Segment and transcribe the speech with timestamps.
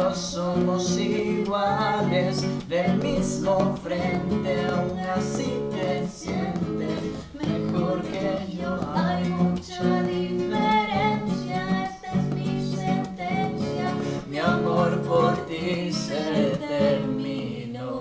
[0.00, 7.00] yo somos iguales, del mismo frente, aún así te sientes
[7.34, 8.78] mejor que yo.
[8.94, 13.94] Hay mucha diferencia, esta es mi sentencia.
[14.28, 17.98] Mi amor por ti se terminó.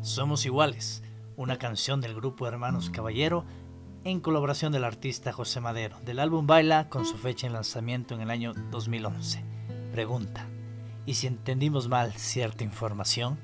[0.00, 1.02] Somos iguales,
[1.36, 3.44] una canción del grupo Hermanos Caballero
[4.04, 8.22] en colaboración del artista José Madero, del álbum Baila con su fecha de lanzamiento en
[8.22, 9.44] el año 2011.
[9.92, 10.46] Pregunta,
[11.04, 13.38] ¿y si entendimos mal cierta información?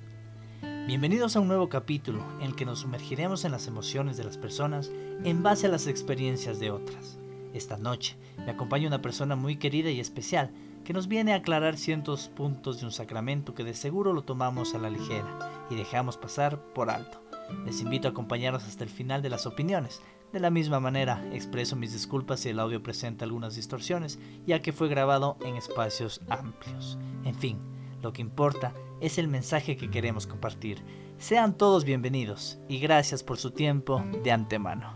[0.86, 4.38] Bienvenidos a un nuevo capítulo en el que nos sumergiremos en las emociones de las
[4.38, 4.90] personas
[5.24, 7.18] en base a las experiencias de otras.
[7.52, 10.52] Esta noche me acompaña una persona muy querida y especial
[10.84, 14.74] que nos viene a aclarar ciertos puntos de un sacramento que de seguro lo tomamos
[14.74, 17.20] a la ligera y dejamos pasar por alto.
[17.64, 20.00] Les invito a acompañarnos hasta el final de las opiniones,
[20.36, 24.74] de la misma manera, expreso mis disculpas si el audio presenta algunas distorsiones, ya que
[24.74, 26.98] fue grabado en espacios amplios.
[27.24, 27.58] En fin,
[28.02, 30.84] lo que importa es el mensaje que queremos compartir.
[31.16, 34.92] Sean todos bienvenidos y gracias por su tiempo de antemano.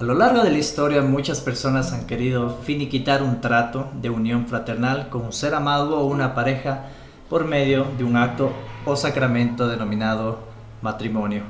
[0.00, 4.48] A lo largo de la historia muchas personas han querido finiquitar un trato de unión
[4.48, 6.88] fraternal con un ser amado o una pareja
[7.32, 8.52] por medio de un acto
[8.84, 10.40] o sacramento denominado
[10.82, 11.44] matrimonio,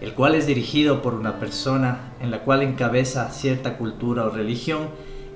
[0.00, 4.88] el cual es dirigido por una persona en la cual encabeza cierta cultura o religión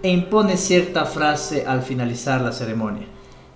[0.03, 3.07] e impone cierta frase al finalizar la ceremonia,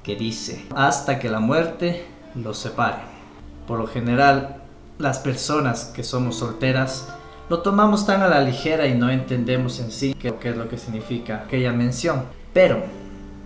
[0.02, 3.04] que dice, hasta que la muerte los separe.
[3.66, 4.64] Por lo general,
[4.98, 7.08] las personas que somos solteras
[7.48, 10.76] lo tomamos tan a la ligera y no entendemos en sí qué, es lo que
[10.76, 12.24] significa aquella mención.
[12.52, 12.82] Pero,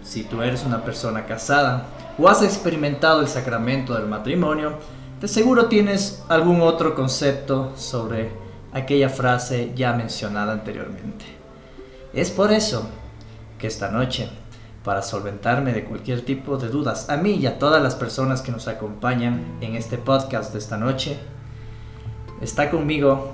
[0.02, 1.86] si tú eres una persona casada,
[2.18, 4.72] o has experimentado el sacramento del matrimonio,
[5.20, 8.30] de seguro tienes algún otro concepto sobre
[8.72, 11.24] aquella frase ya mencionada anteriormente.
[12.12, 12.88] Es por eso
[13.58, 14.28] que esta noche,
[14.84, 18.52] para solventarme de cualquier tipo de dudas, a mí y a todas las personas que
[18.52, 21.18] nos acompañan en este podcast de esta noche,
[22.40, 23.32] está conmigo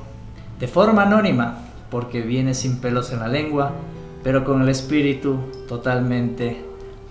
[0.59, 1.59] de forma anónima,
[1.91, 3.72] porque viene sin pelos en la lengua,
[4.22, 5.38] pero con el espíritu
[5.69, 6.64] totalmente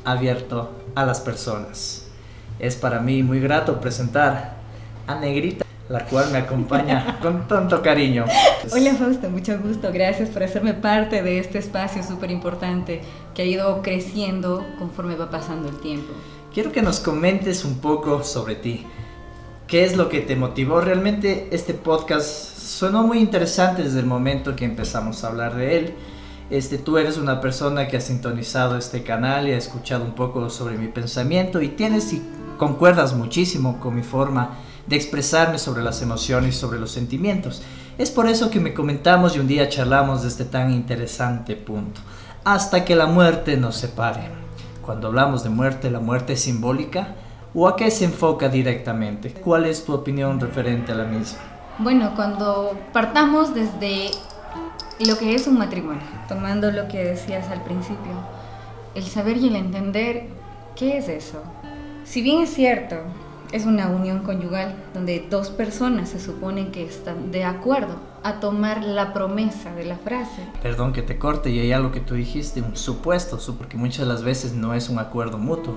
[0.04, 2.06] abierto a las personas.
[2.60, 4.56] Es para mí muy grato presentar
[5.08, 8.26] a Negrita, la cual me acompaña con tanto cariño.
[8.72, 9.92] Hola Fausto, mucho gusto.
[9.92, 13.02] Gracias por hacerme parte de este espacio súper importante
[13.34, 16.14] que ha ido creciendo conforme va pasando el tiempo.
[16.54, 18.86] Quiero que nos comentes un poco sobre ti.
[19.68, 20.82] ¿Qué es lo que te motivó?
[20.82, 22.28] Realmente este podcast
[22.60, 25.94] sonó muy interesante desde el momento que empezamos a hablar de él
[26.50, 30.50] este, tú eres una persona que ha sintonizado este canal y ha escuchado un poco
[30.50, 32.22] sobre mi pensamiento y tienes y
[32.58, 37.62] concuerdas muchísimo con mi forma de expresarme sobre las emociones y sobre los sentimientos.
[37.98, 42.02] Es por eso que me comentamos y un día charlamos de este tan interesante punto.
[42.44, 44.30] Hasta que la muerte nos separe.
[44.82, 47.16] Cuando hablamos de muerte, ¿la muerte es simbólica?
[47.54, 49.32] ¿O a qué se enfoca directamente?
[49.32, 51.40] ¿Cuál es tu opinión referente a la misma?
[51.80, 54.12] Bueno, cuando partamos desde
[55.00, 58.14] lo que es un matrimonio, tomando lo que decías al principio,
[58.96, 60.28] el saber y el entender
[60.76, 61.42] qué es eso.
[62.04, 62.98] Si bien es cierto,
[63.52, 68.84] es una unión conyugal donde dos personas se suponen que están de acuerdo a tomar
[68.84, 70.42] la promesa de la frase.
[70.62, 74.06] Perdón que te corte y hay algo que tú dijiste, un supuesto, porque muchas de
[74.06, 75.76] las veces no es un acuerdo mutuo.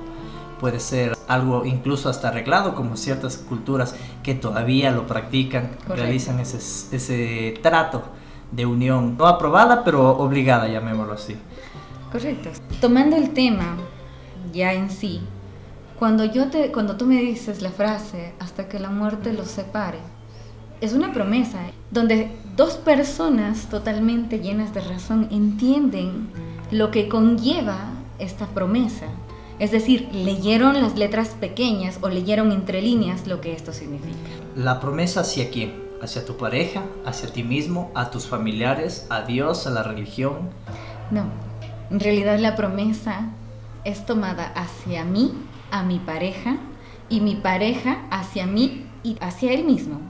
[0.60, 6.56] Puede ser algo incluso hasta arreglado, como ciertas culturas que todavía lo practican, realizan ese,
[6.97, 8.04] ese trato
[8.53, 11.37] de unión, no aprobada, pero obligada, llamémoslo así.
[12.11, 12.51] Correcto.
[12.81, 13.77] Tomando el tema
[14.53, 15.21] ya en sí,
[15.99, 19.99] cuando, yo te, cuando tú me dices la frase, hasta que la muerte los separe,
[20.81, 26.28] es una promesa donde dos personas totalmente llenas de razón entienden
[26.71, 27.78] lo que conlleva
[28.19, 29.07] esta promesa.
[29.59, 34.28] Es decir, leyeron las letras pequeñas o leyeron entre líneas lo que esto significa.
[34.54, 35.85] ¿La promesa hacia quién?
[36.03, 40.51] Hacia tu pareja, hacia ti mismo, a tus familiares, a Dios, a la religión?
[41.10, 41.25] No,
[41.91, 43.31] en realidad la promesa
[43.84, 45.33] es tomada hacia mí,
[45.71, 46.57] a mi pareja,
[47.09, 50.01] y mi pareja hacia mí y hacia él mismo.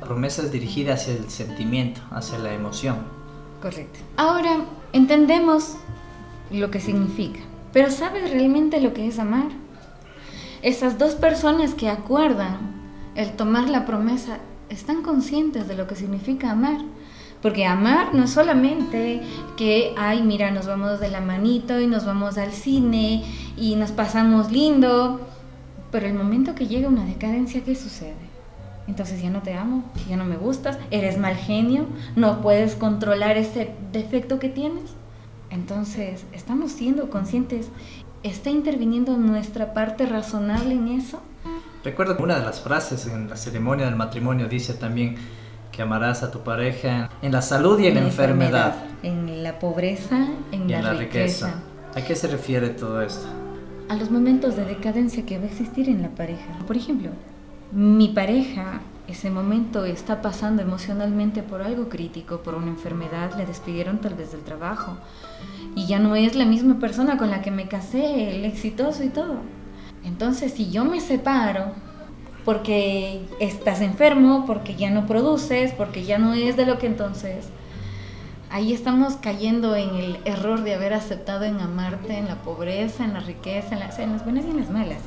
[0.00, 2.96] La promesa es dirigida hacia el sentimiento, hacia la emoción.
[3.62, 4.00] Correcto.
[4.16, 5.76] Ahora entendemos
[6.50, 7.40] lo que significa,
[7.72, 9.48] pero ¿sabes realmente lo que es amar?
[10.62, 12.58] Esas dos personas que acuerdan
[13.14, 14.38] el tomar la promesa
[14.70, 16.78] están conscientes de lo que significa amar.
[17.42, 19.22] Porque amar no es solamente
[19.56, 23.24] que, ay, mira, nos vamos de la manito y nos vamos al cine
[23.56, 25.20] y nos pasamos lindo.
[25.90, 28.30] Pero el momento que llega una decadencia, ¿qué sucede?
[28.86, 31.86] Entonces ya no te amo, ya no me gustas, eres mal genio,
[32.16, 34.96] no puedes controlar ese defecto que tienes.
[35.48, 37.68] Entonces, estamos siendo conscientes,
[38.22, 41.20] ¿está interviniendo nuestra parte razonable en eso?
[41.84, 45.16] Recuerdo que una de las frases en la ceremonia del matrimonio dice también
[45.72, 48.74] que amarás a tu pareja en la salud y en, la enfermedad.
[49.02, 51.46] En la pobreza, en, y la, en la riqueza.
[51.46, 51.62] riqueza.
[51.94, 53.26] ¿A qué se refiere todo esto?
[53.88, 56.52] A los momentos de decadencia que va a existir en la pareja.
[56.66, 57.10] Por ejemplo,
[57.72, 58.80] mi pareja
[59.10, 64.30] ese momento está pasando emocionalmente por algo crítico, por una enfermedad, le despidieron tal vez
[64.32, 64.96] del trabajo
[65.74, 69.08] y ya no es la misma persona con la que me casé, el exitoso y
[69.08, 69.38] todo.
[70.04, 71.72] Entonces, si yo me separo
[72.44, 77.48] porque estás enfermo, porque ya no produces, porque ya no es de lo que entonces,
[78.50, 83.14] ahí estamos cayendo en el error de haber aceptado en amarte, en la pobreza, en
[83.14, 85.02] la riqueza, en en las buenas y en las malas.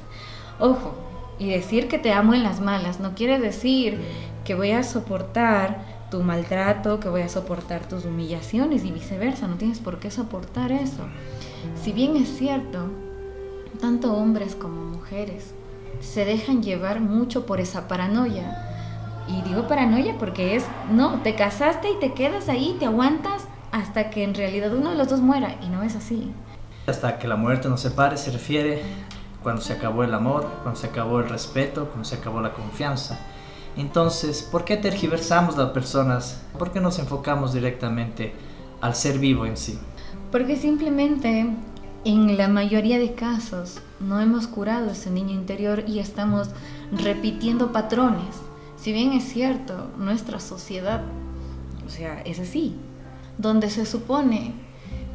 [0.59, 0.93] Ojo,
[1.39, 3.99] y decir que te amo en las malas no quiere decir
[4.45, 9.47] que voy a soportar tu maltrato, que voy a soportar tus humillaciones y viceversa.
[9.47, 11.03] No tienes por qué soportar eso.
[11.81, 12.89] Si bien es cierto,
[13.83, 15.53] tanto hombres como mujeres
[15.99, 19.25] se dejan llevar mucho por esa paranoia.
[19.27, 23.43] Y digo paranoia porque es, no, te casaste y te quedas ahí, te aguantas
[23.73, 25.57] hasta que en realidad uno de los dos muera.
[25.61, 26.31] Y no es así.
[26.87, 28.81] Hasta que la muerte nos separe se refiere
[29.43, 33.19] cuando se acabó el amor, cuando se acabó el respeto, cuando se acabó la confianza.
[33.75, 36.41] Entonces, ¿por qué tergiversamos las personas?
[36.57, 38.33] ¿Por qué nos enfocamos directamente
[38.79, 39.77] al ser vivo en sí?
[40.31, 41.53] Porque simplemente
[42.05, 46.49] en la mayoría de casos no hemos curado ese niño interior y estamos
[46.91, 48.35] repitiendo patrones.
[48.75, 51.03] Si bien es cierto, nuestra sociedad,
[51.85, 52.75] o sea, es así,
[53.37, 54.53] donde se supone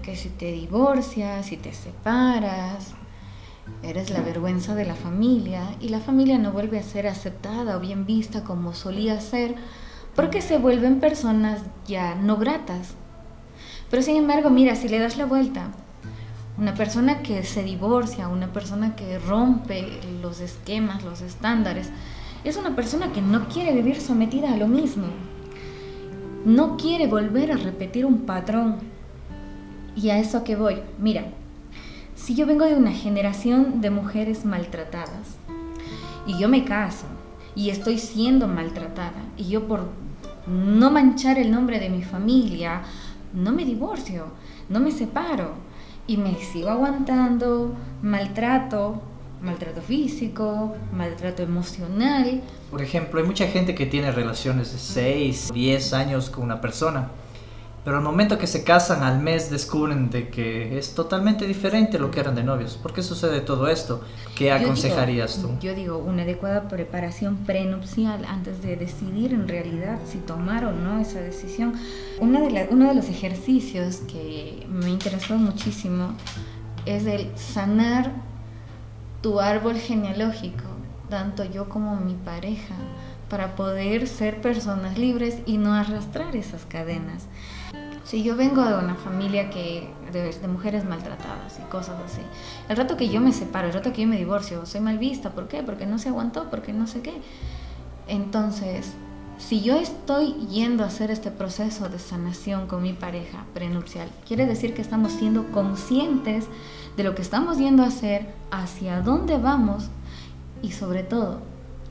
[0.02, 2.94] que si te divorcias, si te separas,
[3.82, 7.81] Eres la vergüenza de la familia y la familia no vuelve a ser aceptada o
[7.81, 9.55] bien vista como solía ser
[10.17, 12.94] porque se vuelven personas ya no gratas.
[13.88, 15.70] Pero sin embargo, mira, si le das la vuelta,
[16.58, 21.90] una persona que se divorcia, una persona que rompe los esquemas, los estándares,
[22.43, 25.06] es una persona que no quiere vivir sometida a lo mismo.
[26.44, 28.76] No quiere volver a repetir un patrón.
[29.94, 31.26] Y a eso que voy, mira,
[32.16, 35.37] si yo vengo de una generación de mujeres maltratadas
[36.26, 37.06] y yo me caso
[37.54, 39.88] y estoy siendo maltratada y yo por
[40.46, 42.82] no manchar el nombre de mi familia,
[43.32, 44.26] no me divorcio,
[44.69, 45.69] no me separo
[46.08, 49.00] y me sigo aguantando maltrato,
[49.43, 52.43] maltrato físico, maltrato emocional.
[52.70, 57.08] Por ejemplo, hay mucha gente que tiene relaciones de 6, 10 años con una persona
[57.88, 62.11] pero al momento que se casan, al mes descubren de que es totalmente diferente lo
[62.11, 62.76] que eran de novios.
[62.76, 64.05] ¿Por qué sucede todo esto?
[64.37, 65.52] ¿Qué aconsejarías tú?
[65.62, 71.00] Yo digo, una adecuada preparación prenupcial antes de decidir en realidad si tomar o no
[71.00, 71.73] esa decisión.
[72.20, 76.12] Una de uno de los ejercicios que me interesó muchísimo
[76.85, 78.12] es el sanar
[79.23, 80.64] tu árbol genealógico,
[81.08, 82.75] tanto yo como mi pareja,
[83.28, 87.26] para poder ser personas libres y no arrastrar esas cadenas.
[88.04, 92.23] Si yo vengo de una familia que de, mujeres maltratadas y cosas así,
[92.70, 95.30] el rato que yo me separo, el rato que yo me divorcio, soy mal vista.
[95.30, 95.62] ¿Por qué?
[95.62, 97.20] Porque no se aguantó, porque no sé qué.
[98.06, 98.94] Entonces,
[99.37, 104.47] si yo estoy yendo a hacer este proceso de sanación con mi pareja prenupcial, quiere
[104.47, 106.47] decir que estamos siendo conscientes
[106.97, 109.90] de lo que estamos yendo a hacer, hacia dónde vamos
[110.62, 111.42] y sobre todo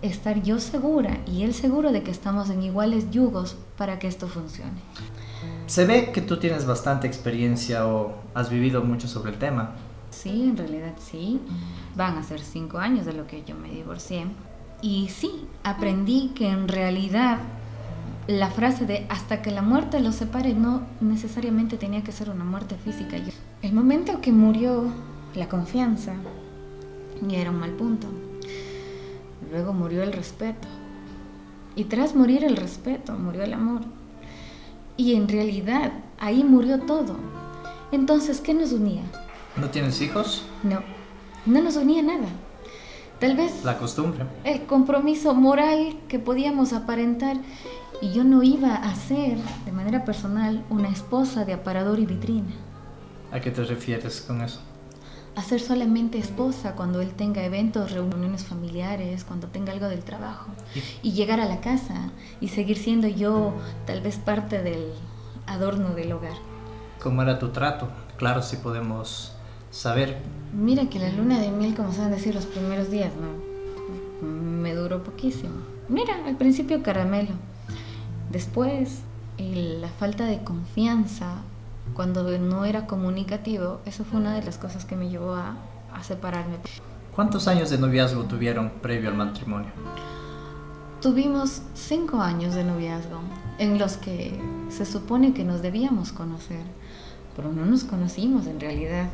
[0.01, 4.27] estar yo segura y él seguro de que estamos en iguales yugos para que esto
[4.27, 4.81] funcione.
[5.65, 9.71] Se ve que tú tienes bastante experiencia o has vivido mucho sobre el tema.
[10.09, 11.41] Sí, en realidad sí.
[11.95, 14.25] Van a ser cinco años de lo que yo me divorcié.
[14.81, 17.39] Y sí, aprendí que en realidad
[18.27, 22.43] la frase de hasta que la muerte los separe no necesariamente tenía que ser una
[22.43, 23.17] muerte física.
[23.61, 24.85] El momento que murió
[25.33, 26.13] la confianza
[27.27, 28.07] ya era un mal punto.
[29.51, 30.67] Luego murió el respeto.
[31.75, 33.81] Y tras morir el respeto, murió el amor.
[34.97, 37.15] Y en realidad ahí murió todo.
[37.91, 39.03] Entonces, ¿qué nos unía?
[39.55, 40.43] ¿No tienes hijos?
[40.63, 40.81] No,
[41.45, 42.27] no nos unía nada.
[43.19, 43.63] Tal vez...
[43.63, 44.25] La costumbre.
[44.43, 47.37] El compromiso moral que podíamos aparentar
[48.01, 52.51] y yo no iba a ser, de manera personal, una esposa de aparador y vitrina.
[53.31, 54.61] ¿A qué te refieres con eso?
[55.37, 60.49] A ser solamente esposa cuando él tenga eventos, reuniones familiares, cuando tenga algo del trabajo.
[61.03, 62.09] Y llegar a la casa
[62.41, 63.53] y seguir siendo yo
[63.85, 64.93] tal vez parte del
[65.45, 66.33] adorno del hogar.
[66.99, 67.87] ¿Cómo era tu trato?
[68.17, 69.33] Claro, si podemos
[69.69, 70.17] saber.
[70.53, 74.27] Mira que la luna de miel, como saben decir, los primeros días, ¿no?
[74.27, 75.53] Me duró poquísimo.
[75.87, 77.33] Mira, al principio caramelo.
[78.31, 79.01] Después,
[79.37, 81.43] la falta de confianza,
[81.93, 85.55] cuando no era comunicativo, eso fue una de las cosas que me llevó a,
[85.93, 86.57] a separarme.
[87.15, 89.71] ¿Cuántos años de noviazgo tuvieron previo al matrimonio?
[91.01, 93.19] Tuvimos cinco años de noviazgo
[93.59, 94.39] en los que
[94.69, 96.61] se supone que nos debíamos conocer,
[97.35, 99.09] pero no nos conocimos en realidad.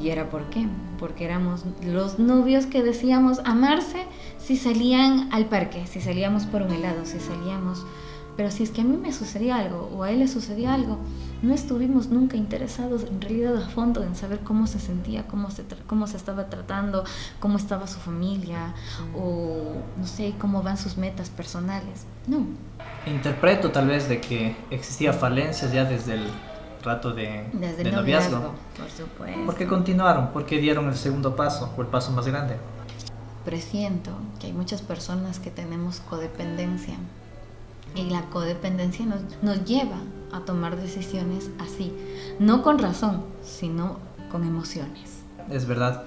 [0.00, 0.68] ¿Y era por qué?
[0.98, 4.06] Porque éramos los novios que decíamos amarse
[4.38, 7.84] si salían al parque, si salíamos por un helado, si salíamos...
[8.36, 10.98] Pero si es que a mí me sucedía algo o a él le sucedía algo,
[11.42, 15.64] no estuvimos nunca interesados en realidad a fondo en saber cómo se sentía, cómo se,
[15.86, 17.04] cómo se estaba tratando,
[17.38, 18.74] cómo estaba su familia
[19.16, 22.06] o no sé, cómo van sus metas personales.
[22.26, 22.46] No,
[23.06, 26.26] Interpreto tal vez de que existía falencias ya desde el
[26.84, 28.36] rato de, desde de el noviazgo.
[28.36, 29.46] noviazgo, por supuesto.
[29.46, 30.28] ¿Por qué continuaron?
[30.28, 32.56] ¿Por qué dieron el segundo paso o el paso más grande?
[33.44, 36.94] presiento que hay muchas personas que tenemos codependencia
[37.94, 39.96] y la codependencia nos, nos lleva
[40.32, 41.92] a tomar decisiones así,
[42.38, 43.98] no con razón, sino
[44.30, 45.22] con emociones.
[45.50, 46.04] Es verdad,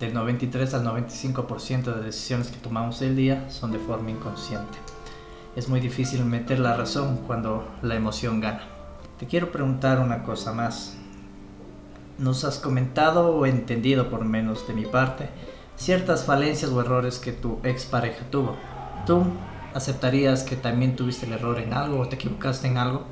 [0.00, 4.78] del 93 al 95% de decisiones que tomamos el día son de forma inconsciente.
[5.56, 8.62] Es muy difícil meter la razón cuando la emoción gana.
[9.18, 10.96] Te quiero preguntar una cosa más.
[12.18, 15.28] Nos has comentado o entendido por menos de mi parte
[15.76, 18.56] ciertas falencias o errores que tu expareja tuvo.
[19.06, 19.24] ¿Tú
[19.74, 23.04] aceptarías que también tuviste el error en algo o te equivocaste en algo?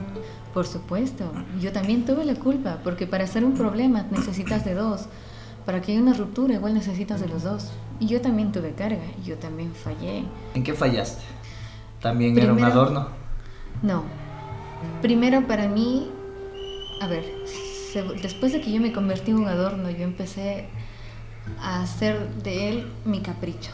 [0.54, 5.07] Por supuesto, yo también tuve la culpa, porque para hacer un problema necesitas de dos.
[5.66, 7.71] Para que haya una ruptura igual necesitas de los dos.
[8.00, 10.25] Y yo también tuve carga, yo también fallé.
[10.54, 11.23] ¿En qué fallaste?
[12.00, 13.09] ¿También era un Primero- adorno?
[13.83, 14.02] No.
[15.00, 16.11] Primero para mí,
[17.00, 17.25] a ver,
[17.92, 20.66] se- después de que yo me convertí en un adorno, yo empecé
[21.61, 23.71] a hacer de él mi capricho.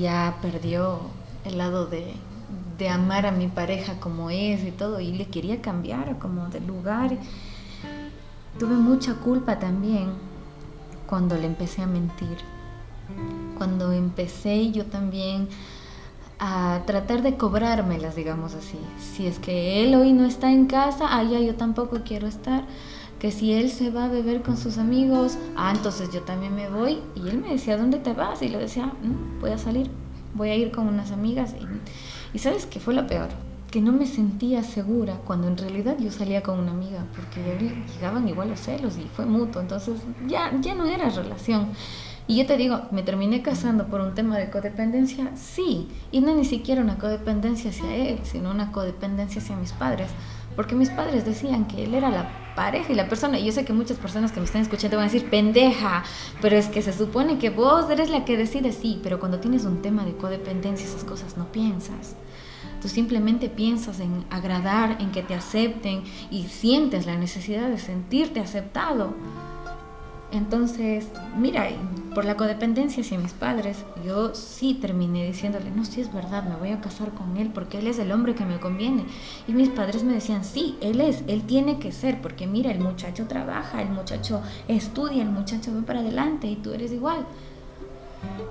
[0.00, 1.00] Ya perdió
[1.44, 2.14] el lado de,
[2.78, 6.60] de amar a mi pareja como es y todo, y le quería cambiar como de
[6.60, 7.16] lugar.
[8.58, 10.10] Tuve mucha culpa también
[11.06, 12.36] cuando le empecé a mentir.
[13.56, 15.48] Cuando empecé yo también
[16.38, 18.78] a tratar de cobrármelas, digamos así.
[18.98, 22.64] Si es que él hoy no está en casa, allá yo tampoco quiero estar.
[23.20, 26.68] Que si él se va a beber con sus amigos, ah, entonces yo también me
[26.68, 26.98] voy.
[27.14, 28.42] Y él me decía, ¿dónde te vas?
[28.42, 29.88] Y le decía, "Mm, voy a salir,
[30.34, 31.54] voy a ir con unas amigas.
[32.34, 33.28] Y, ¿sabes qué fue lo peor?
[33.70, 38.28] Que no me sentía segura cuando en realidad yo salía con una amiga, porque llegaban
[38.28, 39.62] igual los celos y fue mutuo.
[39.62, 41.68] Entonces ya, ya no era relación.
[42.28, 45.32] Y yo te digo, ¿me terminé casando por un tema de codependencia?
[45.34, 50.08] Sí, y no ni siquiera una codependencia hacia él, sino una codependencia hacia mis padres.
[50.56, 53.38] Porque mis padres decían que él era la pareja y la persona.
[53.38, 56.04] Y yo sé que muchas personas que me están escuchando van a decir, pendeja,
[56.40, 59.64] pero es que se supone que vos eres la que decide, sí, pero cuando tienes
[59.64, 62.16] un tema de codependencia, esas cosas no piensas.
[62.80, 68.40] Tú simplemente piensas en agradar, en que te acepten y sientes la necesidad de sentirte
[68.40, 69.14] aceptado.
[70.32, 71.68] Entonces, mira,
[72.14, 76.56] por la codependencia hacia mis padres, yo sí terminé diciéndole, no, sí es verdad, me
[76.56, 79.04] voy a casar con él porque él es el hombre que me conviene.
[79.46, 82.80] Y mis padres me decían, sí, él es, él tiene que ser, porque mira, el
[82.80, 87.26] muchacho trabaja, el muchacho estudia, el muchacho va para adelante y tú eres igual.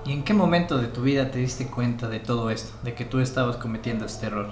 [0.04, 3.04] ¿Y en qué momento de tu vida te diste cuenta de todo esto, de que
[3.04, 4.50] tú estabas cometiendo este error?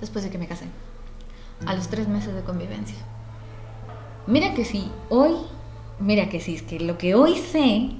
[0.00, 0.66] Después de que me casé,
[1.66, 2.96] a los tres meses de convivencia.
[4.26, 5.34] Mira que si hoy,
[6.00, 7.90] mira que si es que lo que hoy sé,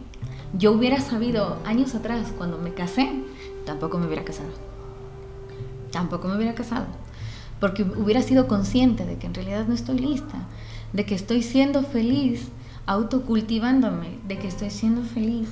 [0.52, 3.08] yo hubiera sabido años atrás, cuando me casé,
[3.64, 4.50] tampoco me hubiera casado.
[5.90, 6.86] Tampoco me hubiera casado.
[7.60, 10.46] Porque hubiera sido consciente de que en realidad no estoy lista,
[10.92, 12.48] de que estoy siendo feliz,
[12.86, 15.48] autocultivándome, de que estoy siendo feliz,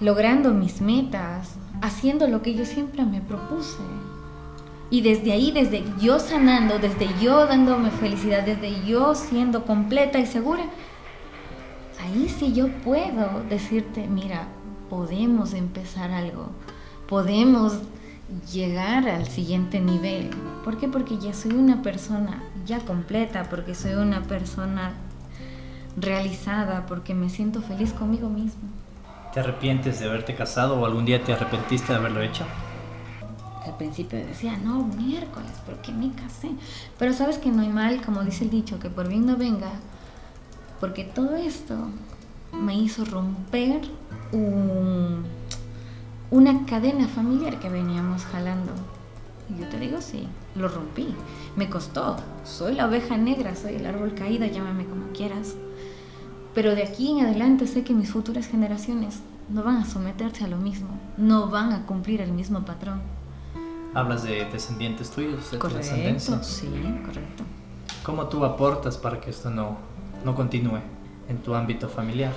[0.00, 3.82] logrando mis metas, haciendo lo que yo siempre me propuse.
[4.90, 10.26] Y desde ahí, desde yo sanando, desde yo dándome felicidad, desde yo siendo completa y
[10.26, 10.64] segura,
[12.02, 14.48] ahí sí yo puedo decirte, mira,
[14.90, 16.50] podemos empezar algo,
[17.08, 17.78] podemos
[18.52, 20.30] llegar al siguiente nivel.
[20.64, 20.88] ¿Por qué?
[20.88, 24.94] Porque ya soy una persona ya completa, porque soy una persona
[25.96, 28.62] realizada, porque me siento feliz conmigo mismo.
[29.32, 32.44] ¿Te arrepientes de haberte casado o algún día te arrepentiste de haberlo hecho?
[33.64, 36.50] Al principio decía, no, miércoles, ¿por qué me casé?
[36.98, 39.70] Pero sabes que no hay mal, como dice el dicho, que por bien no venga,
[40.82, 41.76] porque todo esto
[42.52, 43.82] me hizo romper
[44.32, 45.22] un-
[46.32, 48.72] una cadena familiar que veníamos jalando.
[49.48, 51.14] Y yo te digo, sí, lo rompí,
[51.54, 52.16] me costó.
[52.42, 55.54] Soy la oveja negra, soy el árbol caído, llámame como quieras.
[56.52, 60.48] Pero de aquí en adelante sé que mis futuras generaciones no van a someterse a
[60.48, 63.02] lo mismo, no van a cumplir el mismo patrón.
[63.94, 66.42] Hablas de descendientes tuyos, de tu Correcto, descendencia.
[66.42, 66.66] sí,
[67.06, 67.44] correcto.
[68.02, 69.76] ¿Cómo tú aportas para que esto no,
[70.24, 70.80] no continúe
[71.28, 72.32] en tu ámbito familiar?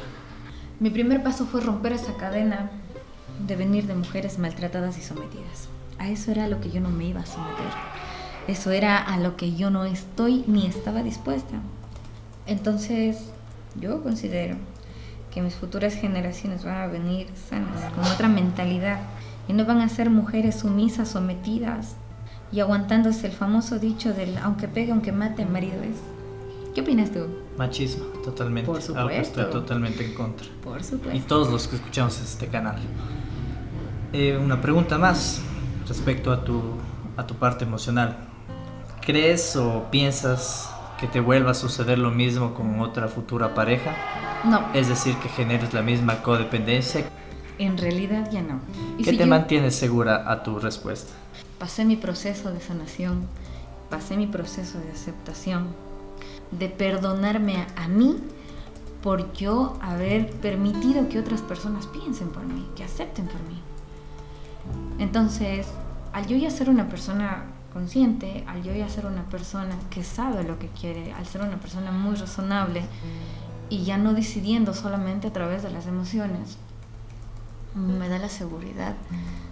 [0.79, 2.69] Mi primer paso fue romper esa cadena
[3.47, 5.69] de venir de mujeres maltratadas y sometidas.
[5.99, 7.65] A eso era a lo que yo no me iba a someter.
[8.47, 11.55] Eso era a lo que yo no estoy ni estaba dispuesta.
[12.45, 13.31] Entonces,
[13.79, 14.55] yo considero
[15.33, 18.99] que mis futuras generaciones van a venir sanas, con otra mentalidad,
[19.47, 21.95] y no van a ser mujeres sumisas, sometidas
[22.51, 26.14] y aguantándose el famoso dicho del aunque pegue, aunque mate, marido es.
[26.75, 27.25] ¿Qué opinas tú?
[27.57, 28.69] Machismo, totalmente.
[28.69, 29.59] Por Algo que estoy supuesto.
[29.61, 30.45] totalmente en contra.
[30.61, 31.25] Por Y supuesto.
[31.27, 32.75] todos los que escuchamos este canal.
[34.13, 35.41] Eh, una pregunta más
[35.87, 36.61] respecto a tu,
[37.17, 38.17] a tu parte emocional.
[39.05, 43.95] ¿Crees o piensas que te vuelva a suceder lo mismo con otra futura pareja?
[44.43, 47.05] No, Es decir, que generes la misma codependencia.
[47.57, 48.59] en realidad ya no.
[48.97, 51.13] Y ¿Qué si te yo- mantiene segura a tu respuesta?
[51.57, 53.27] pasé mi proceso de sanación,
[53.89, 55.67] pasé mi proceso de aceptación,
[56.51, 58.17] de perdonarme a, mí
[59.01, 63.61] por yo haber permitido que otras personas piensen por mí, que acepten por mí.
[64.97, 65.67] Entonces,
[66.13, 70.43] al yo ya ser una persona consciente, al yo ya ser una persona que sabe
[70.43, 72.83] lo que quiere, al ser una persona muy razonable
[73.69, 76.57] y ya no decidiendo solamente a través de las emociones,
[77.75, 78.95] me da la seguridad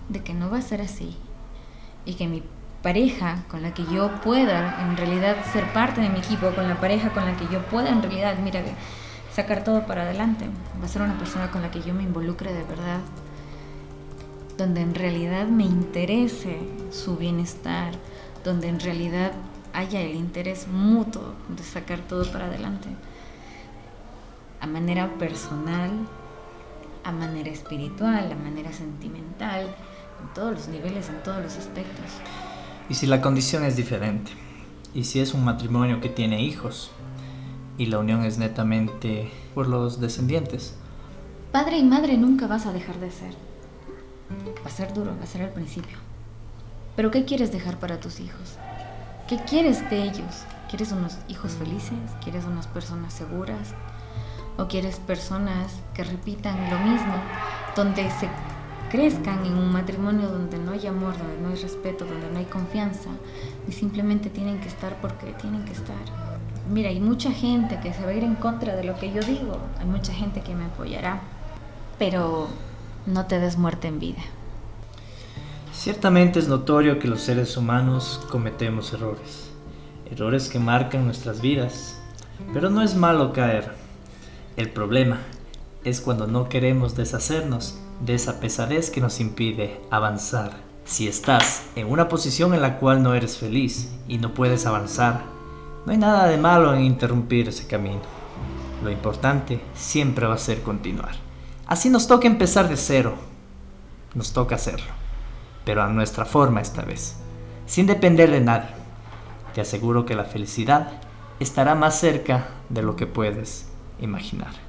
[0.10, 1.18] de que no va a ser así
[2.06, 2.44] y que mi
[2.84, 6.80] pareja con la que yo pueda en realidad ser parte de mi equipo, con la
[6.80, 8.62] pareja con la que yo pueda en realidad, mira,
[9.34, 10.46] sacar todo para adelante,
[10.80, 13.00] va a ser una persona con la que yo me involucre de verdad,
[14.58, 16.60] donde en realidad me interese
[16.92, 17.94] su bienestar,
[18.44, 19.32] donde en realidad
[19.72, 22.90] haya el interés mutuo de sacar todo para adelante,
[24.60, 25.90] a manera personal,
[27.06, 29.74] a manera espiritual, a manera sentimental,
[30.22, 32.12] en todos los niveles, en todos los aspectos.
[32.90, 34.32] Y si la condición es diferente,
[34.94, 36.92] y si es un matrimonio que tiene hijos,
[37.78, 40.76] y la unión es netamente por los descendientes,
[41.54, 43.32] Padre y madre nunca vas a dejar de ser.
[44.66, 46.00] Va a ser duro, va a ser al principio.
[46.96, 48.58] Pero ¿qué quieres dejar para tus hijos?
[49.28, 50.46] ¿Qué quieres de ellos?
[50.68, 52.00] ¿Quieres unos hijos felices?
[52.24, 53.76] ¿Quieres unas personas seguras?
[54.58, 57.14] ¿O quieres personas que repitan lo mismo?
[57.76, 58.28] Donde se
[58.94, 62.46] crezcan en un matrimonio donde no hay amor, donde no hay respeto, donde no hay
[62.46, 63.10] confianza
[63.68, 65.98] y simplemente tienen que estar porque tienen que estar.
[66.72, 69.22] Mira, hay mucha gente que se va a ir en contra de lo que yo
[69.24, 71.22] digo, hay mucha gente que me apoyará,
[71.98, 72.50] pero
[73.08, 74.22] no te des muerte en vida.
[75.74, 79.50] Ciertamente es notorio que los seres humanos cometemos errores,
[80.12, 82.00] errores que marcan nuestras vidas,
[82.54, 83.72] pero no es malo caer.
[84.56, 85.18] El problema
[85.84, 90.52] es cuando no queremos deshacernos de esa pesadez que nos impide avanzar.
[90.86, 95.22] Si estás en una posición en la cual no eres feliz y no puedes avanzar,
[95.86, 98.02] no hay nada de malo en interrumpir ese camino.
[98.84, 101.16] Lo importante siempre va a ser continuar.
[101.66, 103.16] Así nos toca empezar de cero.
[104.14, 105.04] Nos toca hacerlo
[105.66, 107.16] pero a nuestra forma esta vez,
[107.66, 108.70] sin depender de nadie.
[109.54, 110.92] Te aseguro que la felicidad
[111.40, 113.68] estará más cerca de lo que puedes
[114.00, 114.63] imaginar.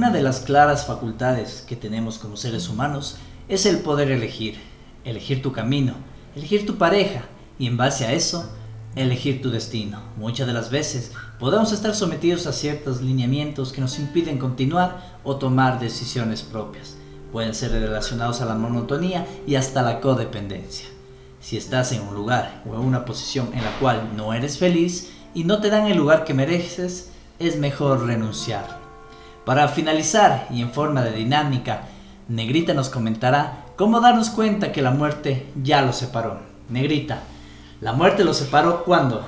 [0.00, 3.16] Una de las claras facultades que tenemos como seres humanos
[3.50, 4.58] es el poder elegir,
[5.04, 5.92] elegir tu camino,
[6.34, 7.24] elegir tu pareja
[7.58, 8.50] y en base a eso,
[8.96, 10.00] elegir tu destino.
[10.16, 15.36] Muchas de las veces podemos estar sometidos a ciertos lineamientos que nos impiden continuar o
[15.36, 16.96] tomar decisiones propias.
[17.30, 20.88] Pueden ser relacionados a la monotonía y hasta la codependencia.
[21.42, 25.10] Si estás en un lugar o en una posición en la cual no eres feliz
[25.34, 28.79] y no te dan el lugar que mereces, es mejor renunciar.
[29.50, 31.82] Para finalizar y en forma de dinámica,
[32.28, 36.38] Negrita nos comentará cómo darnos cuenta que la muerte ya los separó.
[36.68, 37.24] Negrita,
[37.80, 39.26] ¿la muerte los separó cuándo?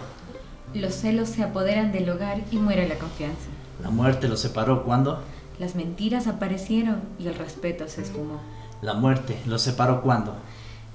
[0.74, 3.48] Los celos se apoderan del hogar y muere la confianza.
[3.82, 5.24] ¿La muerte los separó cuándo?
[5.58, 8.38] Las mentiras aparecieron y el respeto se esfumó.
[8.80, 10.36] ¿La muerte los separó cuándo?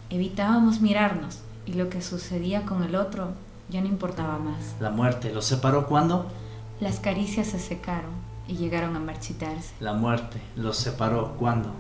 [0.10, 3.32] Evitábamos mirarnos y lo que sucedía con el otro
[3.68, 4.78] ya no importaba más.
[4.80, 6.28] ¿La muerte los separó cuándo?
[6.80, 9.74] Las caricias se secaron y llegaron a marchitarse.
[9.80, 11.72] ¿La muerte los separó cuándo?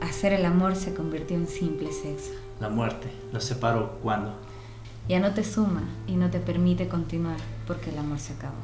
[0.00, 2.32] Hacer el amor se convirtió en simple sexo.
[2.60, 4.34] ¿La muerte los separó cuándo?
[5.08, 8.54] Ya no te suma y no te permite continuar porque el amor se acabó.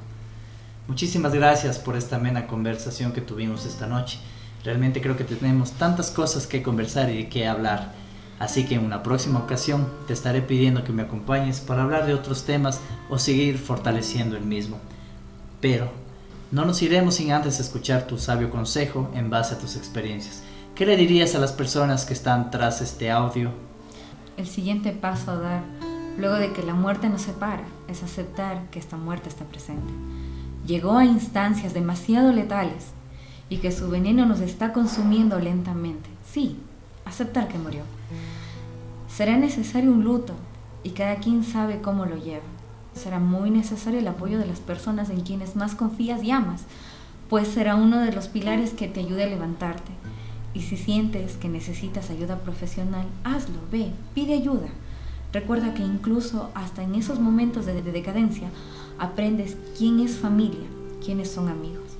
[0.88, 4.18] Muchísimas gracias por esta amena conversación que tuvimos esta noche.
[4.64, 7.92] Realmente creo que tenemos tantas cosas que conversar y de qué hablar.
[8.38, 12.14] Así que en una próxima ocasión te estaré pidiendo que me acompañes para hablar de
[12.14, 14.78] otros temas o seguir fortaleciendo el mismo.
[15.60, 15.92] Pero
[16.50, 20.42] no nos iremos sin antes escuchar tu sabio consejo en base a tus experiencias.
[20.74, 23.52] ¿Qué le dirías a las personas que están tras este audio?
[24.36, 25.62] El siguiente paso a dar,
[26.18, 29.92] luego de que la muerte nos separa, es aceptar que esta muerte está presente.
[30.66, 32.94] Llegó a instancias demasiado letales
[33.48, 36.10] y que su veneno nos está consumiendo lentamente.
[36.28, 36.58] Sí,
[37.04, 37.82] aceptar que murió.
[39.08, 40.34] Será necesario un luto
[40.82, 42.42] y cada quien sabe cómo lo lleva.
[42.94, 46.62] Será muy necesario el apoyo de las personas en quienes más confías y amas,
[47.28, 49.92] pues será uno de los pilares que te ayude a levantarte.
[50.52, 54.68] Y si sientes que necesitas ayuda profesional, hazlo, ve, pide ayuda.
[55.32, 58.48] Recuerda que incluso hasta en esos momentos de, de decadencia
[58.98, 60.66] aprendes quién es familia,
[61.04, 61.90] quiénes son amigos.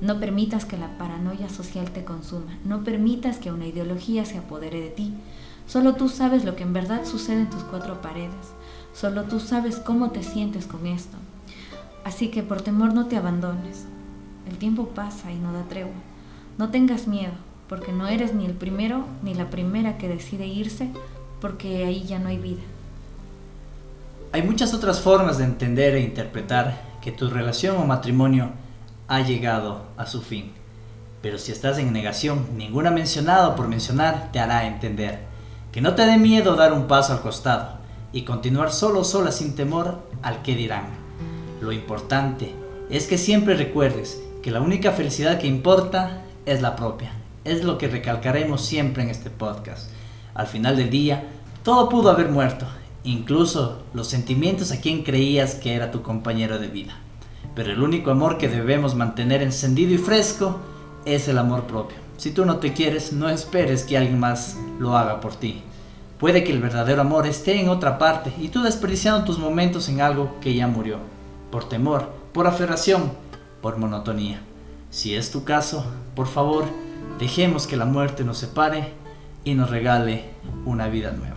[0.00, 4.80] No permitas que la paranoia social te consuma, no permitas que una ideología se apodere
[4.80, 5.12] de ti.
[5.66, 8.54] Solo tú sabes lo que en verdad sucede en tus cuatro paredes,
[8.98, 11.16] solo tú sabes cómo te sientes con esto.
[12.04, 13.84] Así que por temor no te abandones.
[14.48, 15.92] El tiempo pasa y no da tregua.
[16.56, 17.32] No tengas miedo,
[17.68, 20.88] porque no eres ni el primero ni la primera que decide irse,
[21.40, 22.62] porque ahí ya no hay vida.
[24.32, 28.50] Hay muchas otras formas de entender e interpretar que tu relación o matrimonio
[29.06, 30.52] ha llegado a su fin.
[31.22, 35.20] Pero si estás en negación, ninguna mencionada por mencionar te hará entender.
[35.70, 37.77] Que no te dé miedo dar un paso al costado
[38.12, 40.86] y continuar solo sola sin temor al que dirán.
[41.60, 42.54] Lo importante
[42.90, 47.12] es que siempre recuerdes que la única felicidad que importa es la propia.
[47.44, 49.90] Es lo que recalcaremos siempre en este podcast.
[50.34, 51.28] Al final del día,
[51.62, 52.66] todo pudo haber muerto,
[53.04, 56.96] incluso los sentimientos a quien creías que era tu compañero de vida.
[57.54, 60.58] Pero el único amor que debemos mantener encendido y fresco
[61.04, 61.96] es el amor propio.
[62.16, 65.62] Si tú no te quieres, no esperes que alguien más lo haga por ti.
[66.18, 70.00] Puede que el verdadero amor esté en otra parte y tú desperdiciando tus momentos en
[70.00, 70.98] algo que ya murió,
[71.52, 73.12] por temor, por aferración,
[73.62, 74.40] por monotonía.
[74.90, 76.64] Si es tu caso, por favor,
[77.20, 78.94] dejemos que la muerte nos separe
[79.44, 80.30] y nos regale
[80.64, 81.36] una vida nueva.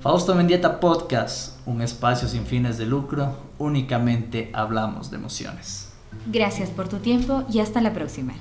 [0.00, 5.92] Fausto Mendieta Podcast, un espacio sin fines de lucro, únicamente hablamos de emociones.
[6.26, 8.32] Gracias por tu tiempo y hasta la próxima.